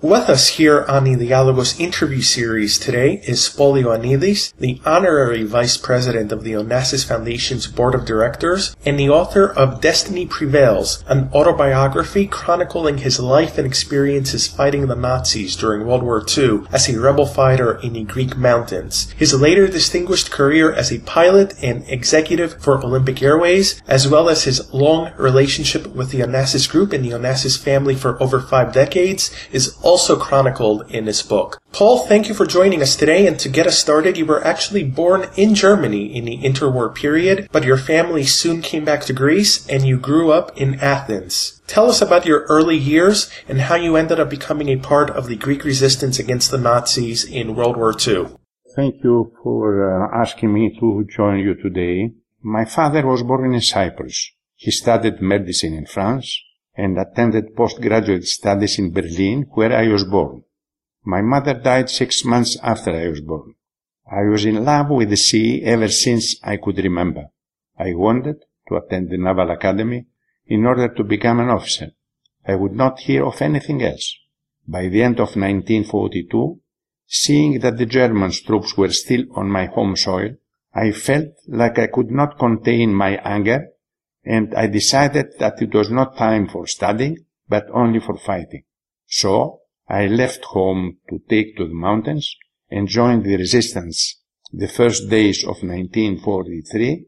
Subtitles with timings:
[0.00, 5.76] With us here on the Dialogos interview series today is Paul Ioannidis, the honorary vice
[5.76, 11.28] president of the Onassis Foundation's board of directors and the author of Destiny Prevails, an
[11.34, 17.00] autobiography chronicling his life and experiences fighting the Nazis during World War II as a
[17.00, 19.10] rebel fighter in the Greek mountains.
[19.16, 24.44] His later distinguished career as a pilot and executive for Olympic Airways, as well as
[24.44, 29.32] his long relationship with the Onassis group and the Onassis family for over five decades,
[29.50, 31.62] is also chronicled in this book.
[31.72, 33.26] Paul, thank you for joining us today.
[33.26, 37.48] And to get us started, you were actually born in Germany in the interwar period,
[37.52, 41.62] but your family soon came back to Greece and you grew up in Athens.
[41.66, 45.26] Tell us about your early years and how you ended up becoming a part of
[45.26, 48.26] the Greek resistance against the Nazis in World War II.
[48.76, 52.12] Thank you for uh, asking me to join you today.
[52.42, 54.32] My father was born in Cyprus.
[54.54, 56.42] He studied medicine in France
[56.78, 60.44] and attended postgraduate studies in Berlin, where I was born.
[61.04, 63.54] My mother died six months after I was born.
[64.10, 67.24] I was in love with the sea ever since I could remember.
[67.76, 70.06] I wanted to attend the Naval Academy
[70.46, 71.90] in order to become an officer.
[72.46, 74.16] I would not hear of anything else.
[74.66, 76.60] By the end of 1942,
[77.06, 80.36] seeing that the German troops were still on my home soil,
[80.72, 83.68] I felt like I could not contain my anger
[84.28, 87.16] and I decided that it was not time for studying,
[87.48, 88.64] but only for fighting.
[89.06, 92.36] So I left home to take to the mountains
[92.70, 94.20] and joined the resistance
[94.52, 97.06] the first days of 1943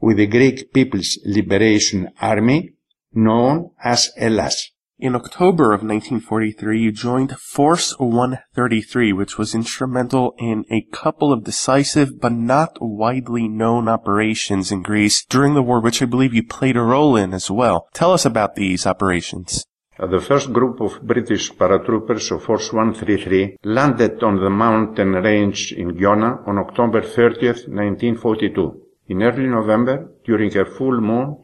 [0.00, 2.74] with the Greek People's Liberation Army
[3.14, 4.70] known as ELAS.
[5.00, 11.44] In October of 1943, you joined Force 133, which was instrumental in a couple of
[11.44, 16.42] decisive but not widely known operations in Greece during the war, which I believe you
[16.42, 17.86] played a role in as well.
[17.94, 19.64] Tell us about these operations.
[20.00, 25.70] Uh, the first group of British paratroopers of Force 133 landed on the mountain range
[25.70, 28.82] in Giona on October 30th, 1942.
[29.06, 31.36] In early November, during a full moon,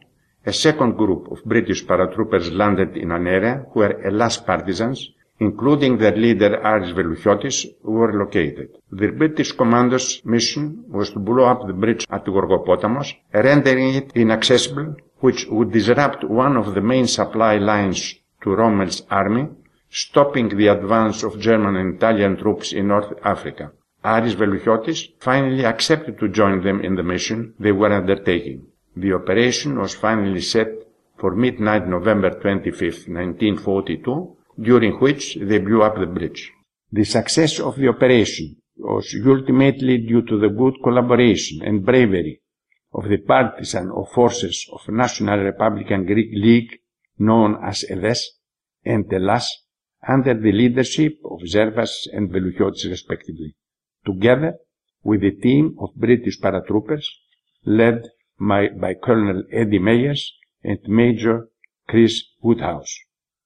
[0.45, 6.15] a second group of British paratroopers landed in an area where ELAS partisans, including their
[6.15, 8.69] leader Aris Velouchiotis, were located.
[8.91, 14.95] The British commando's mission was to blow up the bridge at Gorgopotamos, rendering it inaccessible,
[15.19, 18.13] which would disrupt one of the main supply lines
[18.43, 19.47] to Rommel's army,
[19.89, 23.71] stopping the advance of German and Italian troops in North Africa.
[24.03, 28.67] Aris Velouchiotis finally accepted to join them in the mission they were undertaking.
[28.95, 30.69] The operation was finally set
[31.17, 36.51] for midnight November 25, 1942, during which they blew up the bridge.
[36.91, 42.41] The success of the operation was ultimately due to the good collaboration and bravery
[42.93, 46.79] of the partisan of forces of National Republican Greek League,
[47.19, 48.31] known as EDES,
[48.85, 49.65] and ELAS,
[50.07, 53.55] under the leadership of Zervas and Velouchiotis respectively,
[54.05, 54.53] together
[55.03, 57.05] with a team of British paratroopers
[57.65, 58.03] led
[58.39, 61.47] by, by Colonel Eddie Myers and Major
[61.87, 62.97] Chris Woodhouse.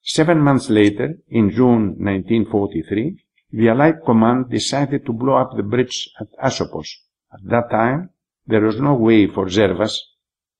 [0.01, 6.09] Seven months later, in June 1943, the Allied command decided to blow up the bridge
[6.19, 6.89] at Asopos.
[7.33, 8.09] At that time,
[8.47, 9.99] there was no way for Zervas,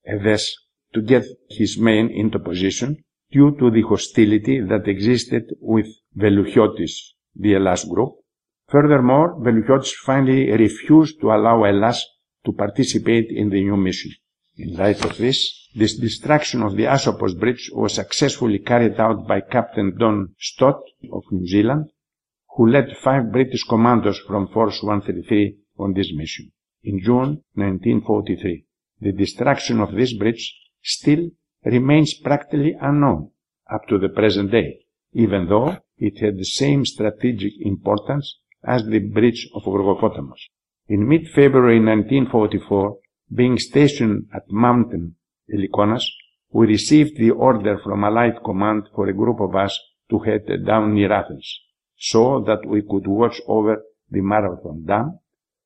[0.06, 0.56] EDES,
[0.94, 5.86] to get his men into position due to the hostility that existed with
[6.16, 8.14] Velouchiotis, the ELAS group.
[8.68, 12.04] Furthermore, Velouchiotis finally refused to allow ELAS
[12.44, 14.12] to participate in the new mission.
[14.56, 19.40] In light of this, this destruction of the Asopos Bridge was successfully carried out by
[19.40, 21.90] Captain Don Stott of New Zealand,
[22.56, 26.50] who led five British commandos from Force 133 on this mission.
[26.82, 28.64] In June 1943,
[29.00, 31.30] the destruction of this bridge still
[31.64, 33.30] remains practically unknown
[33.72, 34.80] up to the present day,
[35.12, 40.40] even though it had the same strategic importance as the bridge of Gorgopotamos.
[40.90, 42.98] In mid-February 1944,
[43.32, 45.14] being stationed at Mountain
[45.48, 46.04] Elikonas,
[46.50, 49.78] we received the order from Allied Command for a group of us
[50.10, 51.60] to head down near Athens,
[51.96, 55.20] so that we could watch over the Marathon Dam,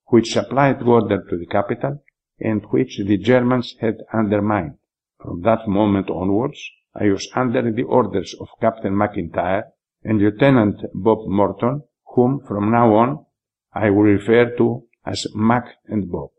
[0.08, 2.02] which supplied water to the capital
[2.38, 4.76] and which the Germans had undermined.
[5.22, 6.60] From that moment onwards,
[6.94, 9.62] I was under the orders of Captain McIntyre
[10.02, 11.82] and Lieutenant Bob Morton,
[12.14, 13.24] whom from now on
[13.72, 16.30] I will refer to as Mac and Bob.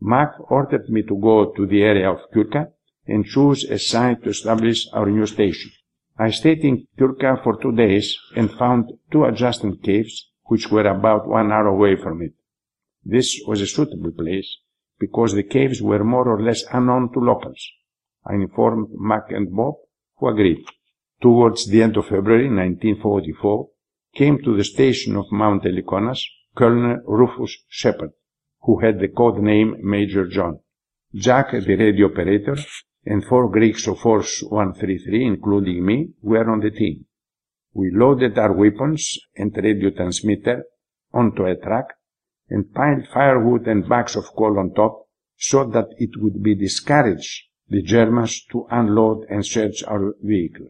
[0.00, 2.72] Mac ordered me to go to the area of Kyrka
[3.06, 5.70] and choose a site to establish our new station.
[6.18, 11.26] I stayed in Kyrka for two days and found two adjacent caves which were about
[11.26, 12.34] one hour away from it.
[13.04, 14.58] This was a suitable place
[14.98, 17.66] because the caves were more or less unknown to locals.
[18.24, 19.74] I informed Mac and Bob,
[20.18, 20.64] who agreed.
[21.20, 23.68] Towards the end of February 1944,
[24.14, 26.22] came to the station of Mount Heliconas
[26.56, 28.12] Colonel Rufus Shepard,
[28.62, 30.60] who had the code name Major John.
[31.14, 32.56] Jack, the radio operator,
[33.04, 37.06] and four Greeks of Force 133, including me, were on the team.
[37.74, 40.64] We loaded our weapons and radio transmitter
[41.12, 41.94] onto a truck
[42.50, 47.44] and piled firewood and bags of coal on top so that it would be discouraged
[47.68, 50.66] the Germans to unload and search our vehicle.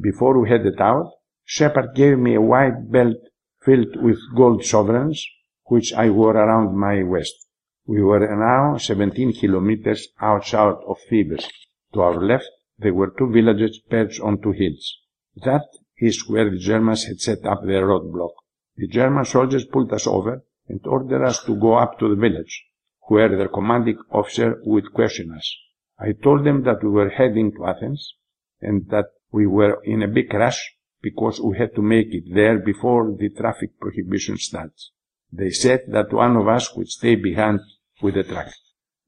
[0.00, 1.10] Before we headed out,
[1.44, 3.16] Shepard gave me a white belt
[3.64, 5.26] filled with gold sovereigns,
[5.64, 7.46] which I wore around my waist.
[7.86, 11.48] We were now 17 kilometers outside of Thebes.
[11.94, 14.98] To our left, there were two villages perched on two hills.
[15.36, 15.66] That
[15.98, 18.32] is where the Germans had set up their roadblock.
[18.76, 22.64] The German soldiers pulled us over and ordered us to go up to the village,
[23.08, 25.56] where their commanding officer would question us.
[25.98, 28.14] I told them that we were heading to Athens
[28.60, 30.73] and that we were in a big rush
[31.04, 34.90] because we had to make it there before the traffic prohibition starts.
[35.30, 37.60] They said that one of us would stay behind
[38.00, 38.50] with the truck.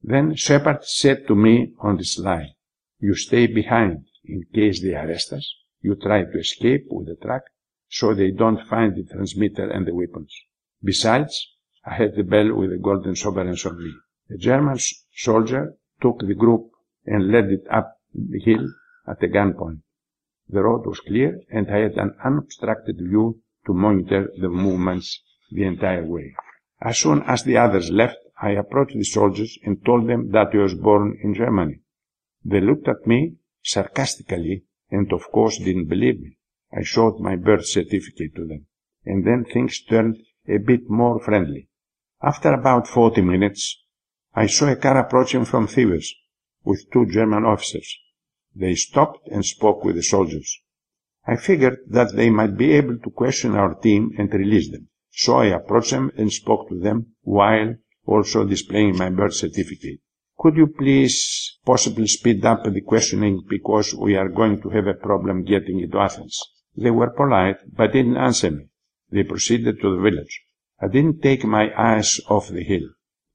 [0.02, 2.43] Then Shepard said to me on the sly,
[3.00, 5.46] you stay behind in case they arrest us.
[5.81, 7.44] You try to escape with the truck
[7.88, 10.32] so they don't find the transmitter and the weapons.
[10.82, 11.34] Besides,
[11.87, 13.93] I had the bell with the golden sovereigns on me.
[14.28, 14.78] The German
[15.14, 16.70] soldier took the group
[17.06, 18.66] and led it up the hill
[19.08, 19.81] at a gunpoint.
[20.48, 25.64] The road was clear and I had an unobstructed view to monitor the movements the
[25.64, 26.34] entire way.
[26.81, 30.58] As soon as the others left, I approached the soldiers and told them that I
[30.58, 31.81] was born in Germany.
[32.44, 36.37] They looked at me sarcastically and of course didn't believe me.
[36.72, 38.66] I showed my birth certificate to them.
[39.04, 41.69] And then things turned a bit more friendly.
[42.22, 43.82] After about 40 minutes,
[44.34, 46.14] I saw a car approaching from Thebes
[46.64, 47.98] with two German officers.
[48.58, 50.62] They stopped and spoke with the soldiers.
[51.26, 54.88] I figured that they might be able to question our team and release them.
[55.11, 57.75] So I approached them and spoke to them while
[58.06, 60.00] also displaying my birth certificate.
[60.38, 64.94] Could you please possibly speed up the questioning because we are going to have a
[64.94, 66.41] problem getting into Athens?
[66.76, 68.69] They were polite, but didn't answer me.
[69.11, 70.43] They proceeded to the village.
[70.81, 72.88] I didn't take my eyes off the hill,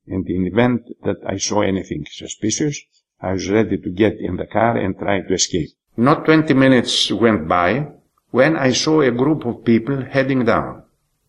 [0.08, 2.82] and in the event that I saw anything suspicious,
[3.22, 5.70] I was ready to get in the car and try to escape.
[5.96, 7.88] Not twenty minutes went by
[8.32, 10.84] when I saw a group of people heading down.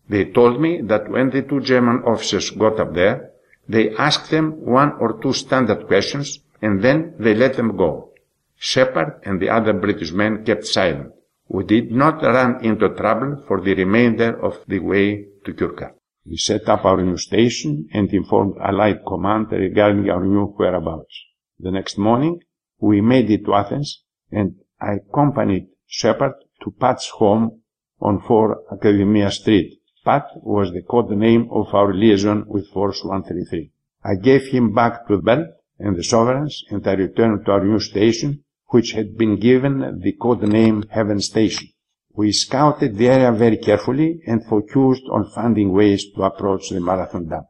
[0.09, 3.31] They told me that when the two German officers got up there,
[3.69, 8.11] they asked them one or two standard questions and then they let them go.
[8.57, 11.11] Shepard and the other British men kept silent.
[11.47, 15.91] We did not run into trouble for the remainder of the way to Kirka.
[16.25, 21.13] We set up our new station and informed Allied Command regarding our new whereabouts.
[21.59, 22.41] The next morning,
[22.79, 26.33] we made it to Athens and I accompanied Shepard
[26.63, 27.61] to Pat's home
[28.01, 29.79] on 4 Academia Street.
[30.03, 33.71] Pat was the code name of our liaison with Force 133.
[34.03, 35.47] I gave him back the belt
[35.79, 40.13] and the sovereigns and I returned to our new station which had been given the
[40.13, 41.69] code name Heaven Station.
[42.11, 47.27] We scouted the area very carefully and focused on finding ways to approach the Marathon
[47.27, 47.43] Dam.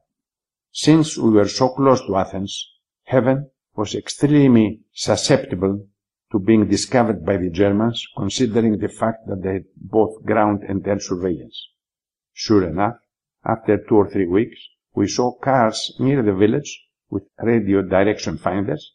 [0.71, 2.69] Since we were so close to Athens,
[3.03, 5.87] Heaven was extremely susceptible
[6.31, 10.85] to being discovered by the Germans, considering the fact that they had both ground and
[10.87, 11.69] air surveillance.
[12.33, 12.97] Sure enough,
[13.45, 14.59] after two or three weeks,
[14.95, 18.93] we saw cars near the village with radio direction finders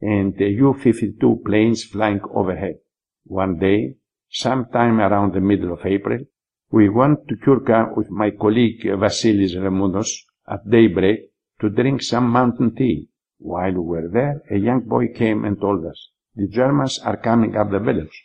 [0.00, 2.78] and the Ju-52 planes flying overhead.
[3.24, 3.96] One day,
[4.28, 6.24] sometime around the middle of April,
[6.70, 10.10] we went to Kirka with my colleague Vasilis Remoudos
[10.48, 11.30] at daybreak
[11.60, 13.08] to drink some mountain tea.
[13.44, 17.56] While we were there, a young boy came and told us, the Germans are coming
[17.56, 18.24] up the village.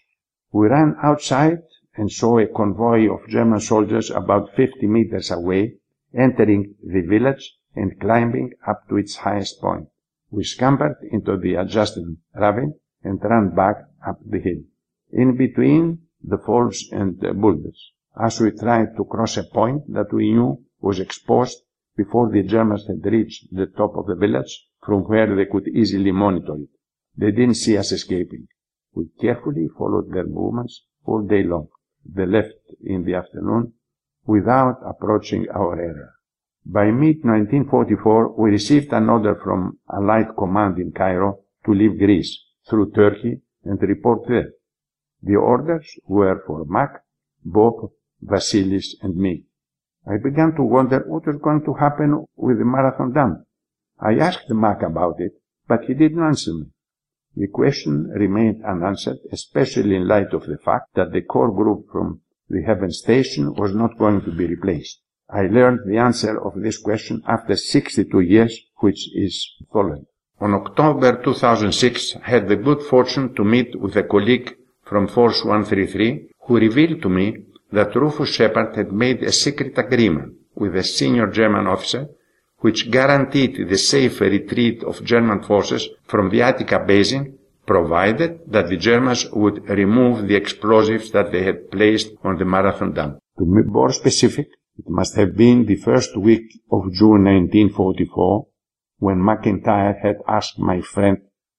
[0.51, 1.63] We ran outside
[1.95, 5.77] and saw a convoy of German soldiers about 50 meters away,
[6.13, 9.87] entering the village and climbing up to its highest point.
[10.29, 14.61] We scampered into the adjacent ravine and ran back up the hill.
[15.11, 20.13] In between the falls and the boulders, as we tried to cross a point that
[20.13, 21.63] we knew was exposed
[21.95, 26.13] before the Germans had reached the top of the village from where they could easily
[26.13, 26.69] monitor it.
[27.17, 28.47] They didn't see us escaping.
[28.93, 31.67] We carefully followed their movements all day long.
[32.05, 32.53] They left
[32.85, 33.73] in the afternoon
[34.25, 36.11] without approaching our area.
[36.65, 42.91] By mid-1944, we received an order from Allied Command in Cairo to leave Greece through
[42.91, 44.51] Turkey and report there.
[45.21, 47.01] The orders were for Mac,
[47.43, 47.91] Bob,
[48.23, 49.43] Vasilis, and me.
[50.09, 53.46] I began to wonder what was going to happen with the Marathon Dam.
[53.99, 55.33] I asked Mac about it,
[55.67, 56.65] but he didn't answer me.
[57.35, 62.21] The question remained unanswered, especially in light of the fact that the core group from
[62.49, 65.01] The heaven station was not going to be replaced.
[65.29, 70.05] I learned the answer of this question after 62 years, which is following.
[70.39, 75.43] On October 2006, I had the good fortune to meet with a colleague from Force
[75.43, 80.83] 133 who revealed to me that Rufus Shepard had made a secret agreement with a
[80.83, 82.07] senior German officer
[82.59, 88.77] which guaranteed the safe retreat of German forces from the Attica basin provided that the
[88.77, 93.19] Germans would remove the explosives that they had placed on the Marathon Dam.
[93.37, 94.47] To be more specific,
[94.77, 98.47] it must have been the first week of June 1944
[98.99, 101.17] when McIntyre had asked my friend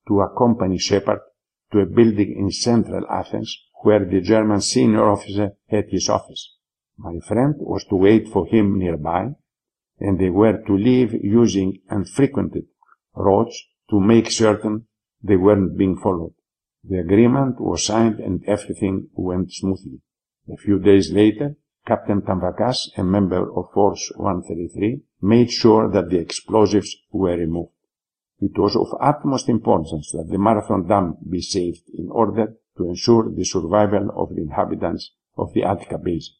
[0.09, 1.21] to accompany Shepard
[1.73, 6.57] to a building in central Athens where the German senior officer had his office.
[6.97, 9.35] My friend was to wait for him nearby
[10.01, 12.65] and they were to leave using unfrequented
[13.15, 13.57] roads
[13.91, 14.87] to make certain
[15.23, 16.35] they weren't being followed.
[16.85, 20.01] The agreement was signed and everything went smoothly.
[20.53, 26.19] A few days later, Captain Tamvakas, a member of Force 133, made sure that the
[26.19, 27.73] explosives were removed.
[28.41, 33.31] It was of utmost importance that the Marathon Dam be saved in order to ensure
[33.35, 36.35] the survival of the inhabitants of the Attica Basin.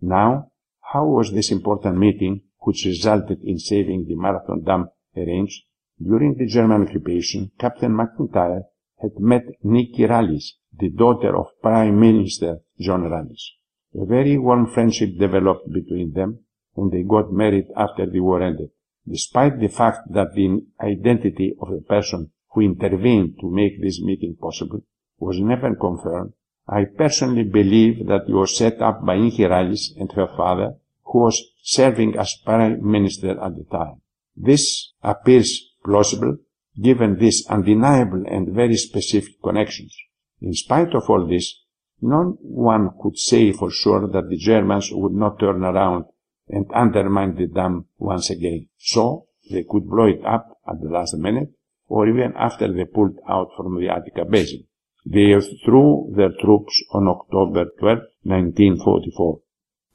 [0.00, 0.52] Now,
[0.92, 5.64] how was this important meeting which resulted in saving the Marathon Dam arranged,
[6.02, 8.64] during the German occupation, Captain McIntyre
[9.00, 13.50] had met Nikki Rallis, the daughter of Prime Minister John Rallis.
[13.94, 16.40] A very warm friendship developed between them,
[16.76, 18.70] and they got married after the war ended.
[19.06, 24.36] Despite the fact that the identity of the person who intervened to make this meeting
[24.40, 24.82] possible
[25.18, 26.32] was never confirmed,
[26.68, 30.76] I personally believe that it was set up by Nikki Rallis and her father
[31.10, 34.00] who was serving as prime minister at the time.
[34.36, 36.36] This appears plausible
[36.80, 39.96] given these undeniable and very specific connections.
[40.40, 41.60] In spite of all this,
[42.00, 46.04] no one could say for sure that the Germans would not turn around
[46.48, 48.68] and undermine the dam once again.
[48.78, 51.50] So they could blow it up at the last minute
[51.88, 54.64] or even after they pulled out from the Attica basin.
[55.04, 59.40] They threw their troops on October 12, 1944.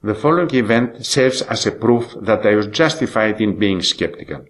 [0.05, 4.45] The following event serves as a proof that I was justified in being skeptical.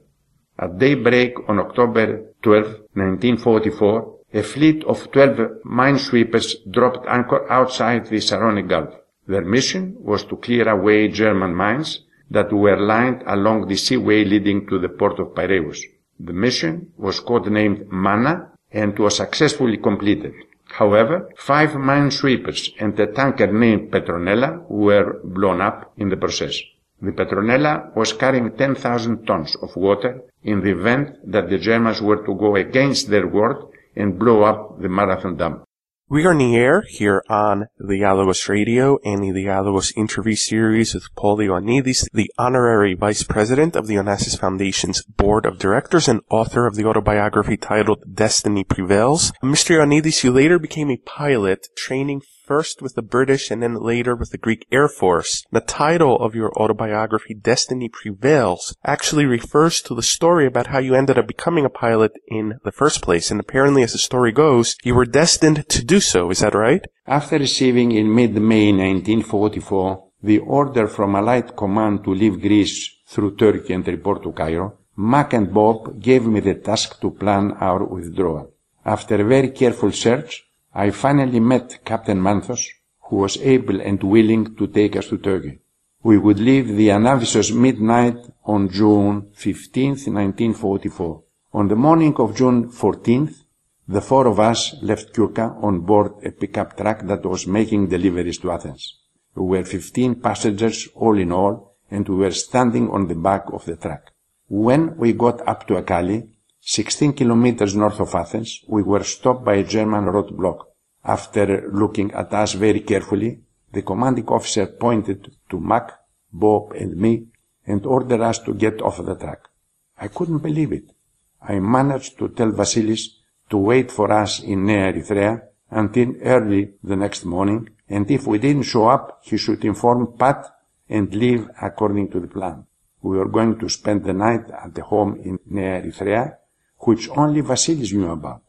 [0.60, 2.06] At daybreak on October
[2.42, 8.96] 12, 1944, a fleet of 12 minesweepers dropped anchor outside the Saronic Gulf.
[9.30, 14.68] Their mission was to clear away German mines that were lined along the seaway leading
[14.68, 15.82] to the port of Piraeus.
[16.20, 20.34] The mission was codenamed Manna and was successfully completed.
[20.80, 26.60] However, five minesweepers and a tanker named Petronella were blown up in the process.
[27.02, 32.26] The Petronella was carrying 10,000 tons of water in the event that the Germans were
[32.26, 33.58] to go against their word
[33.96, 35.64] and blow up the Marathon Dam.
[36.08, 40.94] We are in the air here on the Dialogos Radio and the Dialogos interview series
[40.94, 46.22] with Paul Ioannidis, the honorary vice president of the Onassis Foundation's board of directors and
[46.30, 49.32] author of the autobiography titled Destiny Prevails.
[49.44, 49.80] Mr.
[49.80, 54.32] Ioannidis, you later became a pilot, training first with the British and then later with
[54.32, 55.44] the Greek Air Force.
[55.52, 60.96] The title of your autobiography, Destiny Prevails, actually refers to the story about how you
[60.96, 63.32] ended up becoming a pilot in the first place.
[63.32, 66.30] And apparently, as the story goes, you were destined to do so.
[66.30, 66.86] Is that right?
[67.08, 73.74] After receiving in mid-May 1944 the order from Allied Command to leave Greece through Turkey
[73.74, 78.52] and report to Cairo, Mac and Bob gave me the task to plan our withdrawal.
[78.84, 80.45] After a very careful search,
[80.78, 82.68] I finally met Captain Manthos,
[83.04, 85.60] who was able and willing to take us to Turkey.
[86.04, 91.24] We would leave the Anavissos midnight on June 15, 1944.
[91.54, 93.46] On the morning of June 14th,
[93.88, 98.40] the four of us left Kyrka on board a pickup truck that was making deliveries
[98.40, 99.00] to Athens.
[99.34, 103.64] We were 15 passengers all in all, and we were standing on the back of
[103.64, 104.12] the truck.
[104.50, 106.28] When we got up to Ekali,
[106.68, 110.66] 16 kilometers north of Athens, we were stopped by a German roadblock.
[111.04, 113.40] After looking at us very carefully,
[113.72, 115.92] the commanding officer pointed to Mac,
[116.34, 117.28] Bob, and me
[117.68, 119.52] and ordered us to get off the truck.
[120.00, 120.92] I couldn't believe it.
[121.40, 123.10] I managed to tell Vasilis
[123.52, 128.40] to wait for us in Nea Erythrea until early the next morning, and if we
[128.40, 130.48] didn't show up, he should inform Pat
[130.90, 132.66] and leave according to the plan.
[133.04, 136.38] We were going to spend the night at the home in Nea Erythrea
[136.80, 138.44] which only Vasilis knew about.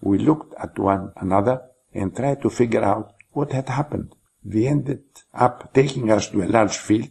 [0.00, 1.62] We looked at one another
[1.94, 4.14] and tried to figure out what had happened.
[4.44, 5.02] They ended
[5.34, 7.10] up taking us to a large field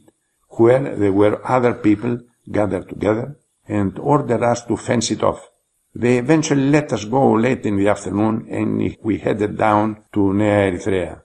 [0.50, 2.20] where there were other people
[2.52, 5.50] gathered together and ordered us to fence it off.
[5.94, 10.72] They eventually let us go late in the afternoon and we headed down to Nea
[10.72, 11.22] Erythrea.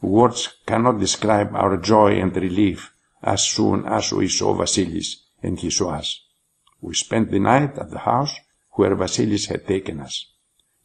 [0.00, 2.92] Words cannot describe our joy and relief
[3.22, 6.24] as soon as we saw Vasilis and he saw us.
[6.80, 8.34] We spent the night at the house
[8.78, 10.26] where Vasilis had taken us.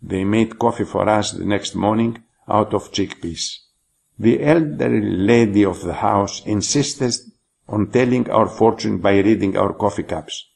[0.02, 3.60] They made coffee for us the next morning out of chickpeas.
[4.18, 7.14] The elderly lady of the house insisted
[7.68, 10.50] on telling our fortune by reading our coffee cups.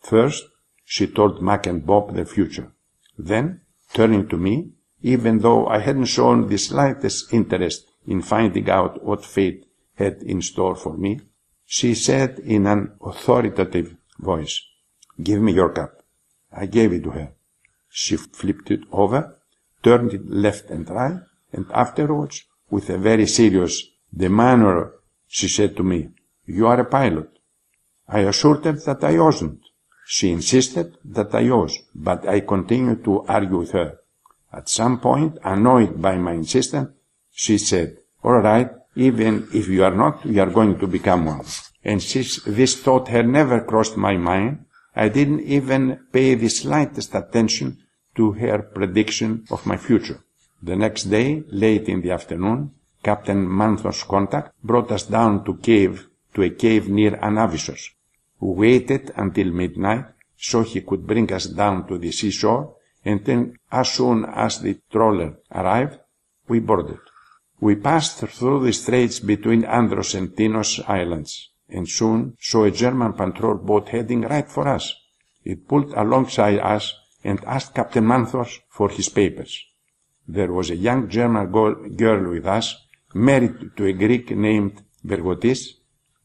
[0.00, 0.44] First,
[0.84, 2.72] she told Mac and Bob their future.
[3.18, 3.62] Then,
[3.92, 4.70] turning to me,
[5.02, 9.66] even though I hadn't shown the slightest interest in finding out what fate
[9.96, 11.20] had in store for me,
[11.64, 14.62] she said in an authoritative voice,
[15.20, 15.95] Give me your cup.
[16.52, 17.32] I gave it to her.
[17.88, 19.38] She flipped it over,
[19.82, 21.20] turned it left and right,
[21.52, 23.82] and afterwards, with a very serious
[24.14, 24.92] demeanor,
[25.26, 26.08] she said to me,
[26.46, 27.30] You are a pilot.
[28.08, 29.60] I assured her that I wasn't.
[30.06, 33.98] She insisted that I was, but I continued to argue with her.
[34.52, 36.90] At some point, annoyed by my insistence,
[37.32, 41.44] she said, All right, even if you are not, you are going to become one.
[41.84, 44.65] And since this thought had never crossed my mind,
[44.96, 47.78] I didn't even pay the slightest attention
[48.14, 50.20] to her prediction of my future.
[50.62, 52.72] The next day, late in the afternoon,
[53.02, 57.90] Captain Manthos' contact brought us down to cave to a cave near Anavissos.
[58.40, 62.74] We waited until midnight so he could bring us down to the seashore,
[63.04, 65.98] and then as soon as the trawler arrived,
[66.48, 66.98] we boarded.
[67.60, 73.12] We passed through the straits between Andros and Tinos islands, and soon saw a German
[73.12, 74.94] patrol boat heading right for us.
[75.44, 76.94] It pulled alongside us
[77.24, 79.64] and asked Captain Manthos for his papers.
[80.28, 82.76] There was a young German girl with us,
[83.14, 85.74] married to a Greek named Bergotis.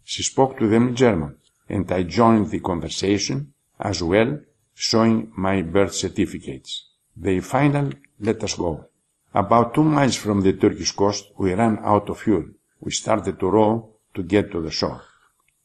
[0.03, 1.37] She spoke to them in German,
[1.69, 4.39] and I joined the conversation as well,
[4.73, 6.87] showing my birth certificates.
[7.15, 8.85] They finally let us go.
[9.33, 12.45] About two miles from the Turkish coast, we ran out of fuel.
[12.79, 15.01] We started to row to get to the shore.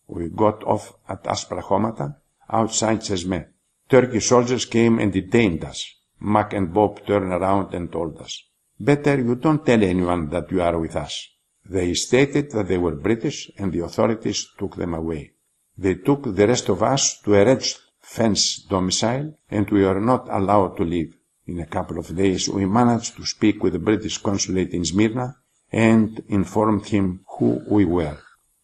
[0.09, 3.53] We got off at Asprachomata, outside Çeşme.
[3.89, 5.85] Turkish soldiers came and detained us.
[6.21, 8.43] Mac and Bob turned around and told us,
[8.79, 11.29] Better you don't tell anyone that you are with us.
[11.69, 15.33] They stated that they were British and the authorities took them away.
[15.79, 20.29] They took the rest of us to a wretched fence domicile and we were not
[20.31, 21.17] allowed to leave.
[21.47, 25.37] In a couple of days, we managed to speak with the British consulate in Smyrna
[25.73, 28.19] and informed him who we were.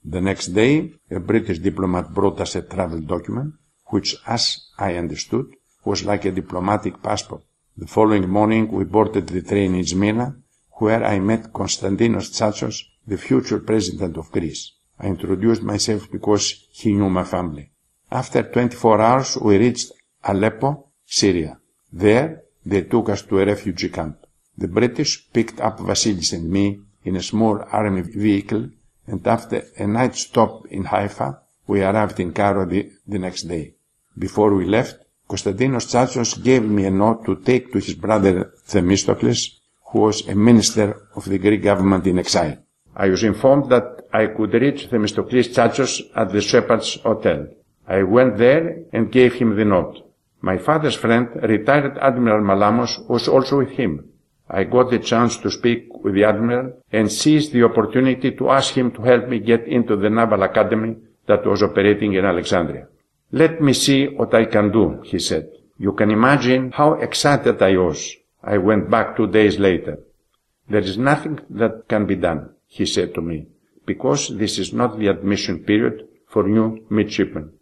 [0.05, 3.55] The next day, a British diplomat brought us a travel document,
[3.87, 5.47] which, as I understood,
[5.85, 7.43] was like a diplomatic passport.
[7.77, 10.37] The following morning, we boarded the train in Smyrna,
[10.73, 14.73] where I met Konstantinos Tsatsos, the future president of Greece.
[14.99, 17.71] I introduced myself because he knew my family.
[18.11, 19.93] After 24 hours, we reached
[20.25, 21.59] Aleppo, Syria.
[21.93, 24.19] There, they took us to a refugee camp.
[24.57, 28.69] The British picked up Vasilis and me in a small army vehicle,
[29.13, 31.29] and after a night stop in Haifa,
[31.67, 33.75] we arrived in Cairo the, the next day.
[34.19, 34.97] Before we left,
[35.29, 40.35] Konstantinos Tsatsos gave me a note to take to his brother Themistocles, who was a
[40.35, 42.57] minister of the Greek government in exile.
[42.97, 47.49] I was informed that I could reach Themistocles Tsatsos at the Shepherd's Hotel.
[47.87, 49.97] I went there and gave him the note.
[50.41, 54.12] My father's friend, retired Admiral Malamos, was also with him.
[54.55, 58.75] I got the chance to speak with the Admiral and seized the opportunity to ask
[58.75, 62.87] him to help me get into the Naval Academy that was operating in Alexandria.
[63.31, 65.49] Let me see what I can do, he said.
[65.79, 68.15] You can imagine how excited I was.
[68.45, 70.01] I went back two days later.
[70.69, 73.47] There is nothing that can be done, he said to me,
[73.87, 77.53] because this is not the admission period for new midshipmen.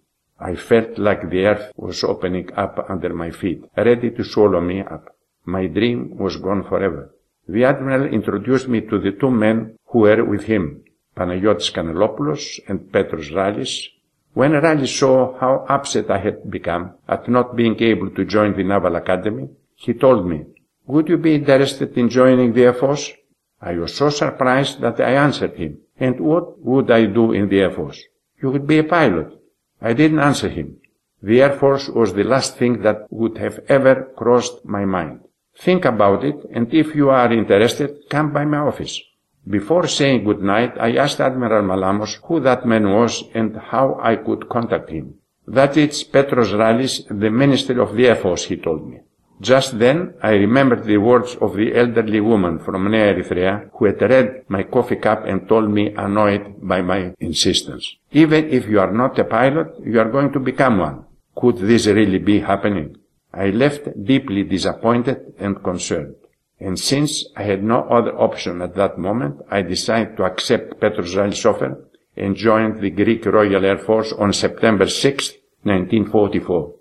[0.40, 4.80] I felt like the earth was opening up under my feet, ready to swallow me
[4.80, 5.14] up.
[5.44, 7.14] My dream was gone forever.
[7.48, 10.84] The Admiral introduced me to the two men who were with him,
[11.16, 13.88] Panagiotis Kanellopoulos and Petros Rallis.
[14.34, 18.62] When Rallis saw how upset I had become at not being able to join the
[18.62, 20.44] Naval Academy, he told me,
[20.86, 23.12] Would you be interested in joining the Air Force?
[23.60, 27.60] I was so surprised that I answered him, And what would I do in the
[27.60, 28.00] Air Force?
[28.40, 29.36] You would be a pilot.
[29.80, 30.76] I didn't answer him.
[31.22, 35.20] The Air Force was the last thing that would have ever crossed my mind.
[35.58, 39.00] Think about it, and if you are interested, come by my office.
[39.48, 44.16] Before saying good night, I asked Admiral Malamos who that man was and how I
[44.16, 45.14] could contact him.
[45.46, 49.00] That it's Petros Rallis, the Minister of the Air Force, he told me.
[49.40, 54.02] Just then, I remembered the words of the elderly woman from Nea Erythrea who had
[54.02, 57.96] read my coffee cup and told me annoyed by my insistence.
[58.12, 61.06] Even if you are not a pilot, you are going to become one.
[61.34, 62.96] Could this really be happening?
[63.32, 66.14] I left deeply disappointed and concerned.
[66.58, 71.14] And since I had no other option at that moment, I decided to accept Petros
[71.14, 75.28] Rallis' offer and joined the Greek Royal Air Force on September 6,
[75.62, 76.74] 1944.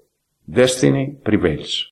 [0.50, 1.86] Destiny prevails.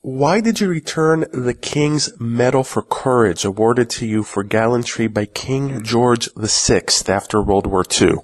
[0.00, 5.26] Why did you return the King's Medal for Courage awarded to you for gallantry by
[5.26, 8.18] King George VI after World War II?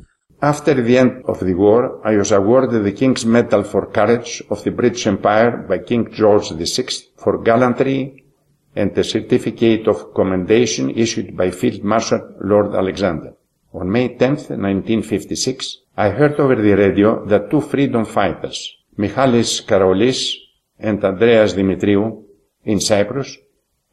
[0.44, 4.62] After the end of the war, I was awarded the King's Medal for Courage of
[4.62, 8.22] the British Empire by King George VI for gallantry
[8.76, 13.32] and a certificate of commendation issued by Field Marshal Lord Alexander.
[13.72, 20.34] On May 10, 1956, I heard over the radio that two freedom fighters, Michalis Karaolis
[20.78, 22.22] and Andreas Dimitriou,
[22.64, 23.38] in Cyprus,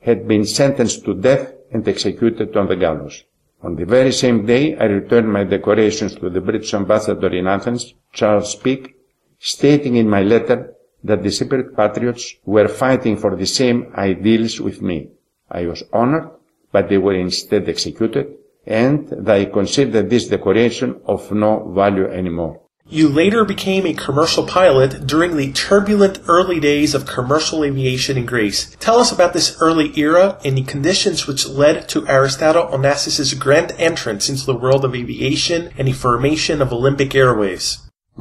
[0.02, 3.24] had been sentenced to death and executed on the gallows.
[3.64, 7.94] On the very same day, I returned my decorations to the British ambassador in Athens,
[8.12, 8.96] Charles Peake,
[9.38, 14.82] stating in my letter that the Cypriot patriots were fighting for the same ideals with
[14.82, 15.10] me.
[15.50, 16.30] I was honored,
[16.72, 22.61] but they were instead executed, and I considered this decoration of no value anymore.
[22.94, 28.26] You later became a commercial pilot during the turbulent early days of commercial aviation in
[28.26, 28.76] Greece.
[28.82, 33.72] Tell us about this early era and the conditions which led to Aristotle Onassis' grand
[33.78, 37.78] entrance into the world of aviation and the formation of Olympic Airways.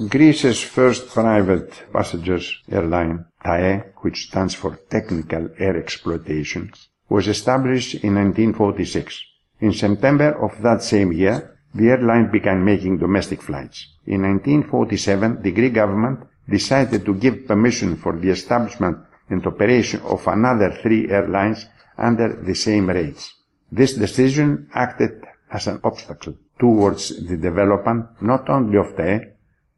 [0.09, 6.70] Greece's first private passengers airline, TAE, which stands for Technical Air Exploitation,
[7.09, 9.20] was established in 1946.
[9.59, 13.87] In September of that same year, the airline began making domestic flights.
[14.06, 20.26] In 1947, the Greek government decided to give permission for the establishment and operation of
[20.26, 23.35] another three airlines under the same rates.
[23.70, 29.33] This decision acted as an obstacle towards the development not only of TAE,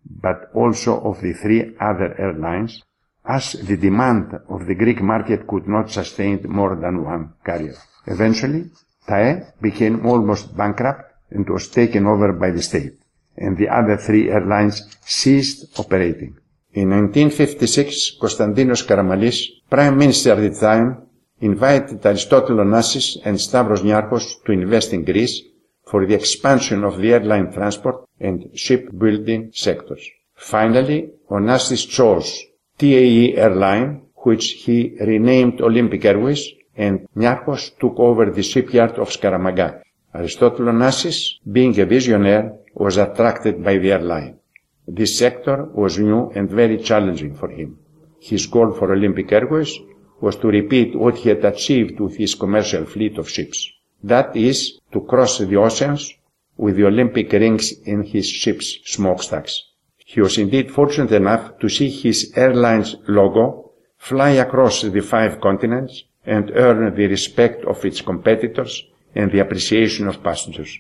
[0.05, 2.83] but also of the three other airlines,
[3.25, 7.77] as the demand of the Greek market could not sustain more than one carrier.
[8.07, 8.71] Eventually,
[9.07, 12.95] TAE became almost bankrupt and was taken over by the state,
[13.37, 16.37] and the other three airlines ceased operating.
[16.75, 21.07] In 1956, Konstantinos Karamanlis, Prime Minister at the time,
[21.41, 25.43] invited Aristotle Onassis and Stavros Niarchos to invest in Greece
[25.85, 30.09] for the expansion of the airline transport and shipbuilding sectors.
[30.35, 32.43] Finally, Onassis chose
[32.79, 39.83] TAE Airline, which he renamed Olympic Airways, and Niarchos took over the shipyard of Skaramaga.
[40.15, 44.39] Aristotle Onassis, being a visionary, was attracted by the airline.
[44.87, 47.79] This sector was new and very challenging for him.
[48.21, 49.73] His goal for Olympic Airways
[50.21, 53.73] was to repeat what he had achieved with his commercial fleet of ships.
[54.05, 56.13] That is, to cross the oceans
[56.59, 59.63] with the Olympic rings in his ship's smokestacks.
[59.97, 66.05] He was indeed fortunate enough to see his airline's logo fly across the five continents
[66.27, 70.79] and earn the respect of its competitors and the appreciation of passengers.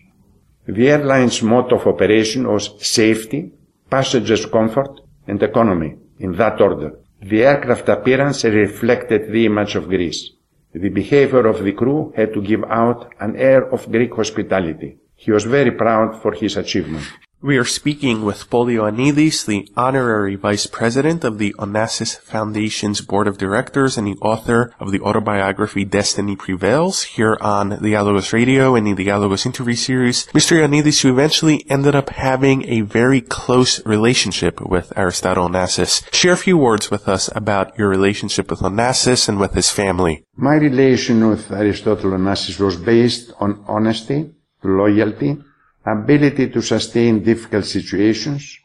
[0.66, 3.52] The airline's motto of operation was safety,
[3.90, 6.98] passengers' comfort, and economy, in that order.
[7.20, 10.30] The aircraft appearance reflected the image of Greece.
[10.72, 14.98] The behavior of the crew had to give out an air of Greek hospitality.
[15.14, 17.04] He was very proud for his achievement.
[17.44, 23.36] We are speaking with Ioannidis, the honorary vice president of the Onassis Foundation's board of
[23.36, 28.86] directors and the author of the autobiography Destiny Prevails here on the Dialogos Radio and
[28.86, 30.26] the Dialogos interview series.
[30.26, 30.56] Mr.
[30.56, 36.14] Ioannidis, you eventually ended up having a very close relationship with Aristotle Onassis.
[36.14, 40.22] Share a few words with us about your relationship with Onassis and with his family.
[40.36, 44.30] My relation with Aristotle Onassis was based on honesty,
[44.62, 45.38] loyalty,
[45.84, 48.58] ability to sustain difficult situations,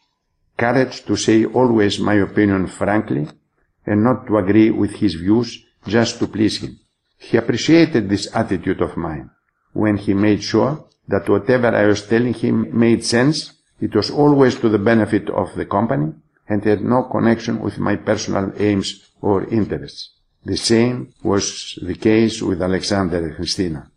[0.58, 3.28] courage to say always my opinion frankly,
[3.86, 6.80] and not to agree with his views just to please him.
[7.18, 9.30] He appreciated this attitude of mine.
[9.74, 14.56] When he made sure that whatever I was telling him made sense, it was always
[14.60, 16.14] to the benefit of the company
[16.50, 20.12] and had no connection with my personal aims or interests.
[20.46, 23.92] The same was the case with Alexander and Christina.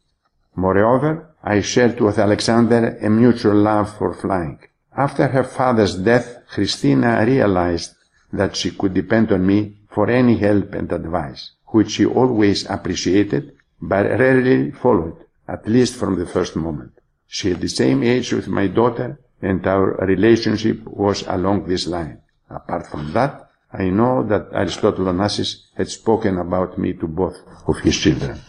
[0.56, 4.58] Moreover, I shared with Alexander a mutual love for flying.
[4.96, 7.94] After her father's death, Christina realized
[8.32, 13.52] that she could depend on me for any help and advice, which she always appreciated,
[13.80, 16.92] but rarely followed, at least from the first moment.
[17.26, 22.20] She had the same age with my daughter, and our relationship was along this line.
[22.50, 27.78] Apart from that, I know that Aristotle Onassis had spoken about me to both of
[27.78, 28.40] his children.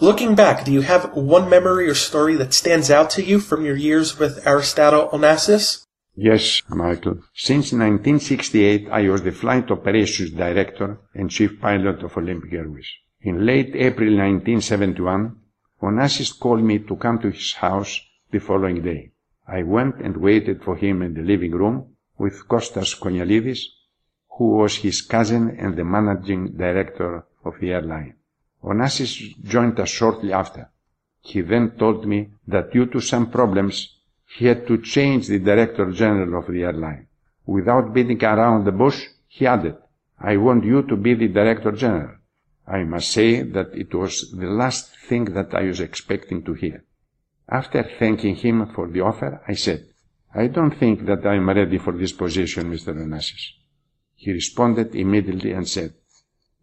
[0.00, 3.64] Looking back, do you have one memory or story that stands out to you from
[3.64, 5.86] your years with Aristotle Onassis?
[6.16, 7.20] Yes, Michael.
[7.32, 12.88] Since 1968, I was the Flight Operations Director and Chief Pilot of Olympic Airways.
[13.22, 15.36] In late April 1971,
[15.80, 18.00] Onassis called me to come to his house
[18.32, 19.12] the following day.
[19.46, 23.60] I went and waited for him in the living room with Kostas Konialidis,
[24.38, 28.14] who was his cousin and the managing director of the airline.
[28.64, 29.12] Onassis
[29.44, 30.70] joined us shortly after.
[31.20, 33.96] He then told me that due to some problems,
[34.26, 37.06] he had to change the director general of the airline.
[37.46, 39.76] Without beating around the bush, he added,
[40.18, 42.16] I want you to be the director general.
[42.66, 46.84] I must say that it was the last thing that I was expecting to hear.
[47.48, 49.86] After thanking him for the offer, I said,
[50.34, 52.94] I don't think that I am ready for this position, Mr.
[52.94, 53.52] Onassis.
[54.14, 55.92] He responded immediately and said,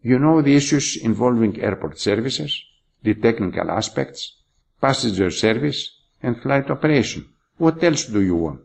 [0.02, 2.64] You know the issues involving airport services,
[3.02, 4.36] the technical aspects,
[4.80, 7.26] passenger service, and flight operation.
[7.56, 8.62] What else do you want?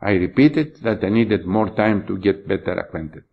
[0.00, 3.24] I repeated that I needed more time to get better acquainted.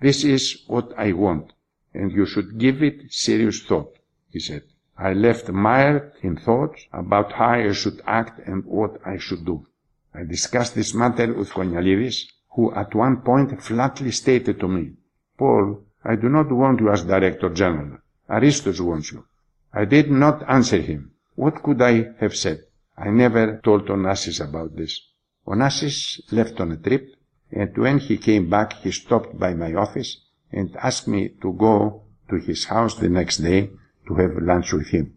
[0.00, 1.52] This is what I want,
[1.92, 3.98] and you should give it serious thought,
[4.30, 4.62] he said.
[4.96, 9.66] I left mired in thoughts about how I should act and what I should do.
[10.14, 14.92] I discussed this matter with Konialidis, who at one point flatly stated to me,
[15.36, 17.98] Paul, I do not want you as Director General.
[18.28, 19.24] Aristos wants you.
[19.72, 21.12] I did not answer him.
[21.34, 22.64] What could I have said?
[22.96, 25.00] I never told Onassis about this.
[25.46, 27.06] Onassis left on a trip,
[27.50, 32.02] and when he came back, he stopped by my office and asked me to go
[32.28, 33.70] to his house the next day
[34.08, 35.14] to have lunch with him.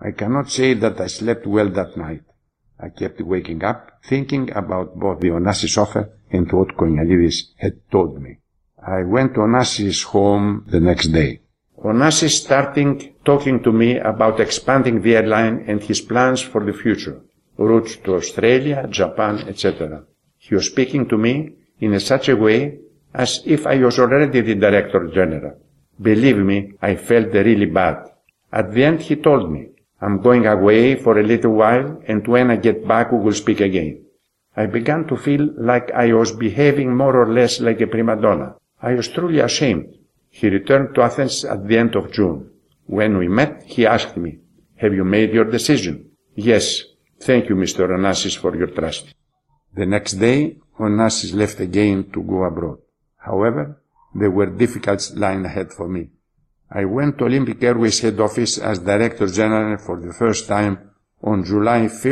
[0.00, 2.22] I cannot say that I slept well that night.
[2.78, 8.20] I kept waking up, thinking about both the Onassis offer and what Konialidis had told
[8.20, 8.40] me.
[8.86, 11.40] I went to Onassis' home the next day.
[11.82, 17.22] Onassis starting talking to me about expanding the airline and his plans for the future,
[17.56, 20.04] routes to Australia, Japan, etc.
[20.36, 22.78] He was speaking to me in a such a way
[23.14, 25.56] as if I was already the Director General.
[25.98, 28.10] Believe me, I felt really bad.
[28.52, 29.68] At the end he told me,
[30.02, 33.60] I'm going away for a little while and when I get back we will speak
[33.60, 34.04] again.
[34.54, 38.56] I began to feel like I was behaving more or less like a prima donna.
[38.84, 39.86] I was truly ashamed.
[40.28, 42.50] He returned to Athens at the end of June.
[42.86, 44.40] When we met, he asked me,
[44.76, 46.10] Have you made your decision?
[46.34, 46.82] Yes.
[47.18, 47.88] Thank you, Mr.
[47.88, 49.14] Onassis, for your trust.
[49.74, 52.78] The next day, Onassis left again to go abroad.
[53.16, 53.80] However,
[54.14, 56.10] there were difficulties lying ahead for me.
[56.70, 60.90] I went to Olympic Airways head office as Director General for the first time
[61.22, 62.02] on July 5,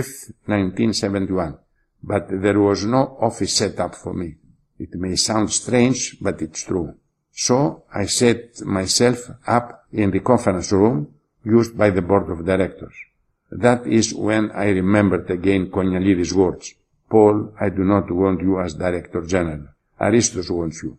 [0.46, 1.58] 1971,
[2.02, 4.36] but there was no office set up for me.
[4.82, 6.88] It may sound strange, but it's true.
[7.30, 11.14] So I set myself up in the conference room
[11.44, 12.96] used by the board of directors.
[13.52, 16.74] That is when I remembered again Konialidis' words.
[17.08, 19.68] Paul, I do not want you as Director General.
[20.00, 20.98] Aristos wants you.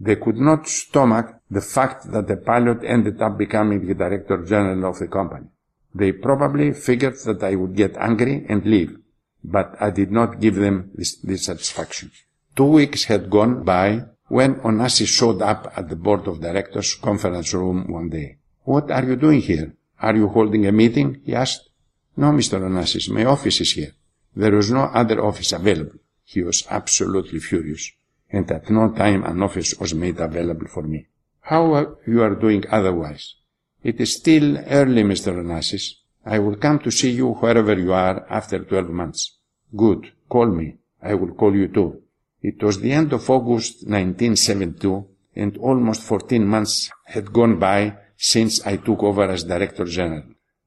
[0.00, 4.90] They could not stomach the fact that the pilot ended up becoming the director general
[4.90, 5.46] of the company.
[5.94, 8.96] They probably figured that I would get angry and leave,
[9.44, 12.10] but I did not give them this, this satisfaction.
[12.54, 17.54] Two weeks had gone by when Onassis showed up at the board of directors conference
[17.54, 18.38] room one day.
[18.64, 19.74] What are you doing here?
[20.00, 21.20] Are you holding a meeting?
[21.24, 21.68] he asked.
[22.16, 22.60] No, Mr.
[22.60, 23.92] Onassis, my office is here.
[24.36, 25.98] There was no other office available.
[26.24, 27.90] He was absolutely furious
[28.32, 31.06] and at no time an office was made available for me.
[31.42, 33.34] How are you are doing otherwise?
[33.82, 35.34] It is still early, Mr.
[35.34, 35.94] Onassis.
[36.24, 39.38] I will come to see you wherever you are after twelve months.
[39.76, 40.12] Good.
[40.28, 40.76] Call me.
[41.02, 42.01] I will call you too.
[42.42, 48.66] It was the end of August 1972 and almost 14 months had gone by since
[48.66, 50.24] I took over as Director General.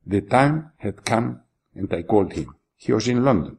[0.07, 1.41] The time had come
[1.75, 2.55] and I called him.
[2.77, 3.57] He was in London.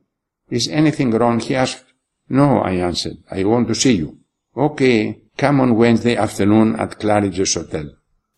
[0.49, 1.41] Is anything wrong?
[1.41, 1.85] he asked.
[2.29, 3.19] No, I answered.
[3.31, 4.19] I want to see you.
[4.57, 7.91] Okay, come on Wednesday afternoon at Claridge's Hotel.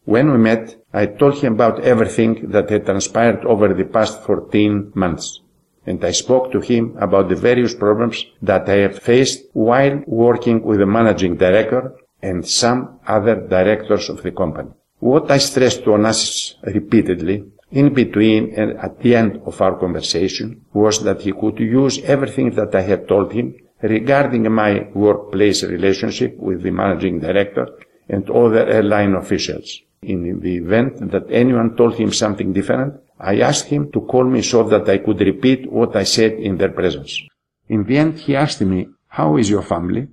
[0.05, 4.93] When we met, I told him about everything that had transpired over the past 14
[4.95, 5.41] months.
[5.89, 10.59] And I spoke to him about the various problems that I have faced while working
[10.69, 11.83] with the managing director
[12.29, 14.71] and some other directors of the company.
[14.99, 17.37] What I stressed to Onassis repeatedly
[17.71, 22.51] in between and at the end of our conversation was that he could use everything
[22.59, 27.67] that I had told him regarding my workplace relationship with the managing director
[28.09, 29.81] and other airline officials.
[30.03, 34.43] In the event that anyone told him something different, I asked him to call me
[34.43, 37.21] so that I could repeat what I said in their presence.
[37.69, 40.09] In the end, he asked me, How is your family?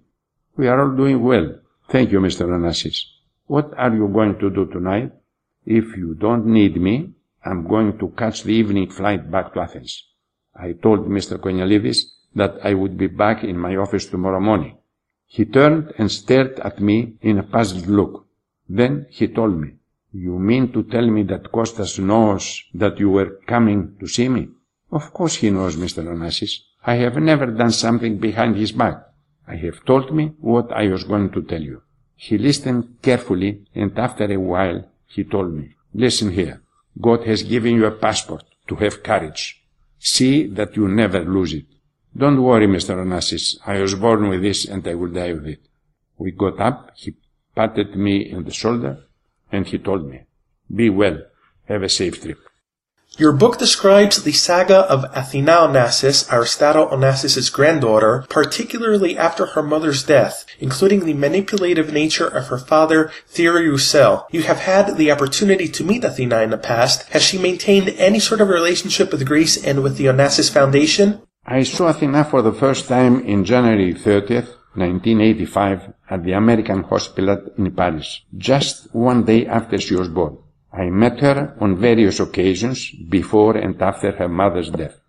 [0.57, 1.59] We are all doing well.
[1.89, 2.47] Thank you, Mr.
[2.47, 2.97] Onassis.
[3.47, 5.11] What are you going to do tonight?
[5.65, 7.11] If you don't need me,
[7.43, 10.03] I'm going to catch the evening flight back to Athens.
[10.55, 11.37] I told Mr.
[11.37, 11.99] Konialidis
[12.33, 14.77] that I would be back in my office tomorrow morning.
[15.27, 18.25] He turned and stared at me in a puzzled look.
[18.67, 19.75] Then he told me,
[20.17, 24.47] You mean to tell me that Costas knows that you were coming to see me?
[24.89, 26.07] Of course he knows, Mr.
[26.07, 26.53] Onassis.
[26.85, 28.97] I have never done something behind his back.
[29.45, 31.81] I have told me what I was going to tell you.
[32.15, 36.61] He listened carefully and after a while he told me, listen here.
[37.01, 39.61] God has given you a passport to have courage.
[39.99, 41.65] See that you never lose it.
[42.15, 42.95] Don't worry, Mr.
[42.95, 43.57] Onassis.
[43.65, 45.63] I was born with this and I will die with it.
[46.17, 46.91] We got up.
[46.95, 47.15] He
[47.53, 49.04] patted me on the shoulder
[49.55, 50.21] and he told me,
[50.73, 51.19] be well.
[51.67, 52.37] Have a safe trip.
[53.17, 60.03] Your book describes the saga of Athina Onassis, Aristotle Onassis' granddaughter, particularly after her mother's
[60.03, 64.27] death, including the manipulative nature of her father, Thierry Roussel.
[64.31, 67.07] You have had the opportunity to meet Athina in the past.
[67.13, 71.21] Has she maintained any sort of relationship with Greece and with the Onassis Foundation?
[71.45, 77.37] I saw Athina for the first time in January 30th, 1985, at the American Hospital
[77.57, 80.37] in Paris, just one day after she was born.
[80.73, 84.99] I met her on various occasions before and after her mother's death.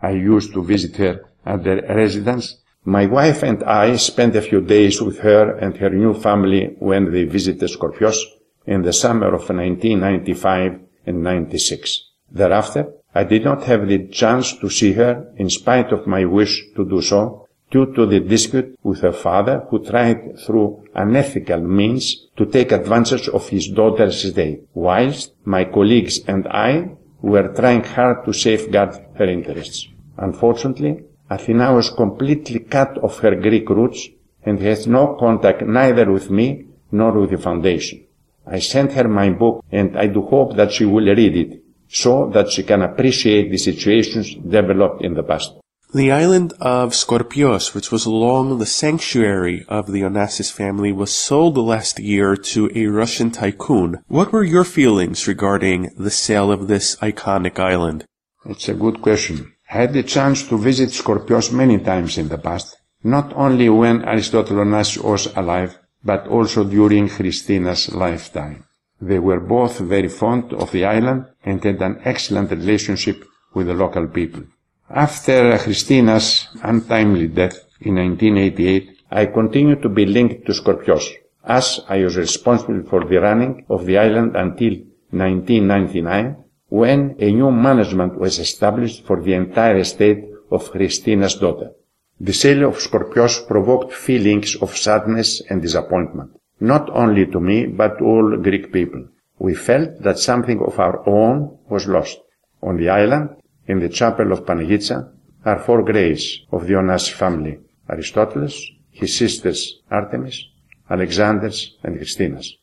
[0.00, 2.58] I used to visit her at the residence.
[2.84, 7.12] My wife and I spent a few days with her and her new family when
[7.12, 8.18] they visited Skorpios
[8.66, 12.04] in the summer of 1995 and 96.
[12.30, 16.62] Thereafter, I did not have the chance to see her in spite of my wish
[16.76, 22.26] to do so due to the dispute with her father who tried through unethical means
[22.36, 28.24] to take advantage of his daughter's estate, whilst my colleagues and I were trying hard
[28.24, 29.88] to safeguard her interests.
[30.16, 34.08] Unfortunately, Athina was completely cut off her Greek roots
[34.44, 38.04] and has no contact neither with me nor with the foundation.
[38.46, 42.30] I sent her my book and I do hope that she will read it so
[42.32, 45.57] that she can appreciate the situations developed in the past.
[45.94, 51.56] The island of Skorpios, which was long the sanctuary of the Onassis family, was sold
[51.56, 54.04] last year to a Russian tycoon.
[54.06, 58.04] What were your feelings regarding the sale of this iconic island?
[58.44, 59.54] It's a good question.
[59.70, 64.04] I had the chance to visit Skorpios many times in the past, not only when
[64.04, 68.64] Aristotle Onassis was alive, but also during Christina's lifetime.
[69.00, 73.24] They were both very fond of the island and had an excellent relationship
[73.54, 74.42] with the local people.
[74.90, 81.12] After Christina's untimely death in 1988, I continued to be linked to Skorpios,
[81.44, 84.72] as I was responsible for the running of the island until
[85.10, 86.36] 1999,
[86.70, 91.72] when a new management was established for the entire estate of Christina's daughter.
[92.18, 97.98] The sale of Skorpios provoked feelings of sadness and disappointment, not only to me, but
[97.98, 99.04] to all Greek people.
[99.38, 102.18] We felt that something of our own was lost.
[102.62, 103.36] On the island,
[103.68, 105.12] in the chapel of Panagitsa
[105.44, 108.56] are four graves of the Onassis family, Aristoteles,
[108.90, 110.44] his sisters Artemis,
[110.90, 112.56] Alexander's and Christina's.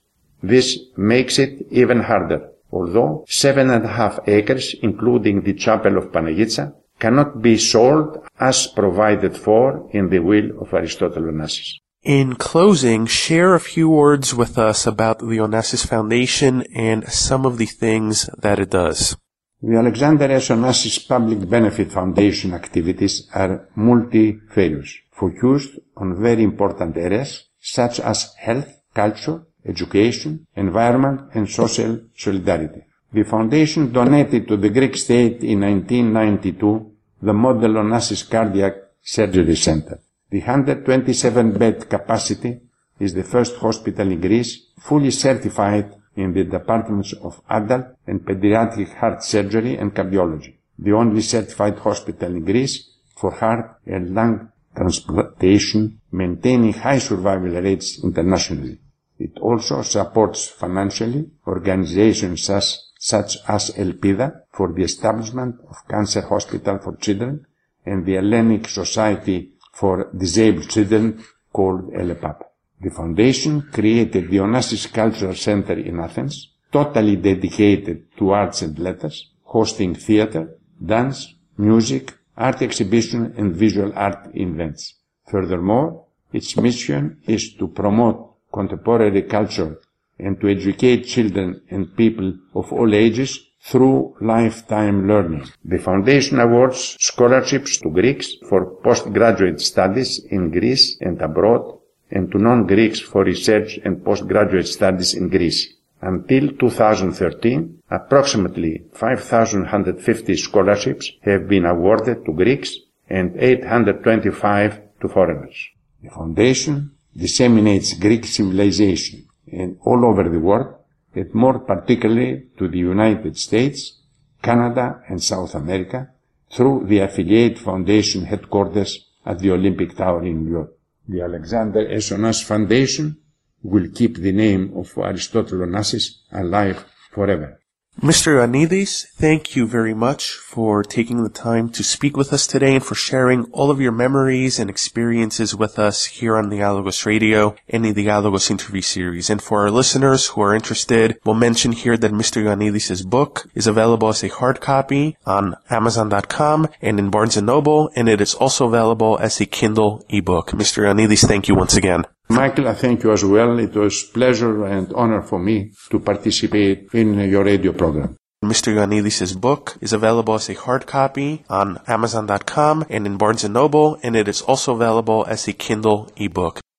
[0.43, 6.11] This makes it even harder, although seven and a half acres, including the chapel of
[6.11, 11.79] Panagitsa, cannot be sold as provided for in the will of Aristotle Onassis.
[12.03, 17.57] In closing, share a few words with us about the Onassis Foundation and some of
[17.57, 19.17] the things that it does.
[19.61, 20.49] The Alexander S.
[20.49, 28.81] Onassis Public Benefit Foundation activities are multifarious, focused on very important areas such as health,
[28.93, 32.83] culture, education, environment, and social solidarity.
[33.13, 36.91] The foundation donated to the Greek state in 1992
[37.21, 39.99] the model Onassis Cardiac Surgery Center.
[40.29, 42.59] The 127-bed capacity
[42.99, 48.93] is the first hospital in Greece fully certified in the departments of adult and pediatric
[48.95, 55.99] heart surgery and cardiology, the only certified hospital in Greece for heart and lung transplantation,
[56.12, 58.78] maintaining high survival rates internationally.
[59.17, 66.80] It also supports financially organizations such, such as ELPIDA for the establishment of Cancer Hospital
[66.80, 67.45] for Children
[67.86, 71.23] and the Hellenic Society for Disabled Children
[71.54, 72.44] called ELEPAP.
[72.81, 79.31] The foundation created the Onassis Cultural Center in Athens, totally dedicated to arts and letters,
[79.43, 84.95] hosting theater, dance, music, art exhibition and visual art events.
[85.27, 89.79] Furthermore, its mission is to promote contemporary culture
[90.19, 95.45] and to educate children and people of all ages through lifetime learning.
[95.63, 101.79] The foundation awards scholarships to Greeks for postgraduate studies in Greece and abroad
[102.12, 105.73] and to non-Greeks for research and postgraduate studies in Greece.
[106.01, 112.77] Until 2013, approximately 5,150 scholarships have been awarded to Greeks
[113.10, 115.69] and 825 to foreigners.
[116.03, 120.75] The foundation disseminates Greek civilization and all over the world
[121.15, 123.99] and more particularly to the United States,
[124.41, 126.10] Canada and South America
[126.51, 130.75] through the affiliate foundation headquarters at the Olympic Tower in New York.
[131.08, 132.10] The Alexander S.
[132.10, 133.17] Onassis Foundation
[133.62, 137.60] will keep the name of Aristotle Onassis alive forever.
[138.02, 138.37] Mr.
[138.37, 142.85] Ioannidis, thank you very much for taking the time to speak with us today and
[142.85, 147.56] for sharing all of your memories and experiences with us here on the Dialogos Radio
[147.69, 149.29] and the Dialogos interview series.
[149.29, 152.43] And for our listeners who are interested, we'll mention here that Mr.
[152.43, 157.89] Ioannidis' book is available as a hard copy on Amazon.com and in Barnes & Noble,
[157.96, 160.52] and it is also available as a Kindle ebook.
[160.52, 160.83] Mr.
[160.83, 162.04] Ioannidis, thank you once again.
[162.30, 163.60] Michael, I thank you as well.
[163.60, 168.15] It was pleasure and honor for me to participate in your radio program.
[168.44, 168.73] Mr.
[168.73, 173.98] Ioannidis' book is available as a hard copy on Amazon.com and in Barnes & Noble,
[174.04, 176.60] and it is also available as a Kindle ebook.